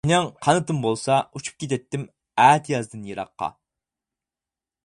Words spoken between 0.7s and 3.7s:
بولسا، ئۇچۇپ كېتەتتىم ئەتىيازدىن يىراققا.